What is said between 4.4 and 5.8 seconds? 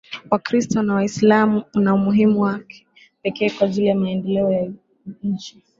ya nchi